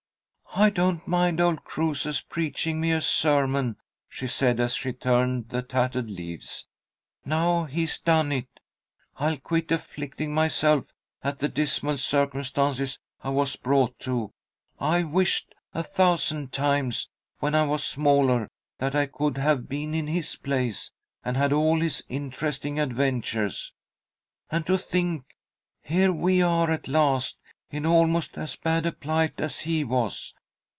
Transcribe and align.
"I 0.53 0.69
don't 0.69 1.07
mind 1.07 1.39
old 1.39 1.63
Crusoe's 1.63 2.19
preaching 2.19 2.81
me 2.81 2.91
a 2.91 2.99
sermon," 2.99 3.77
she 4.09 4.27
said, 4.27 4.59
as 4.59 4.75
she 4.75 4.91
turned 4.91 5.47
the 5.47 5.61
tattered 5.61 6.09
leaves. 6.11 6.67
"Now 7.23 7.63
he's 7.63 7.97
done 7.97 8.33
it, 8.33 8.59
I'll 9.15 9.37
quit 9.37 9.71
'afflicting 9.71 10.33
myself 10.33 10.87
at 11.23 11.39
the 11.39 11.47
dismal 11.47 11.97
circumstances 11.97 12.99
I 13.23 13.29
was 13.29 13.55
brought 13.55 13.97
to.' 14.01 14.33
I've 14.77 15.09
wished 15.11 15.55
a 15.73 15.83
thousand 15.83 16.51
times, 16.51 17.07
when 17.39 17.55
I 17.55 17.65
was 17.65 17.81
smaller, 17.81 18.49
that 18.79 18.93
I 18.93 19.05
could 19.05 19.37
have 19.37 19.69
been 19.69 19.93
in 19.93 20.07
his 20.07 20.35
place, 20.35 20.91
and 21.23 21.37
had 21.37 21.53
all 21.53 21.79
his 21.79 22.03
interesting 22.09 22.77
adventures. 22.77 23.71
And 24.51 24.65
to 24.67 24.77
think, 24.77 25.23
here 25.81 26.11
we 26.11 26.41
are 26.41 26.69
at 26.69 26.89
last, 26.89 27.37
in 27.69 27.85
almost 27.85 28.37
as 28.37 28.57
bad 28.57 28.85
a 28.85 28.91
plight 28.91 29.39
as 29.39 29.61
he 29.61 29.85
was. 29.85 30.33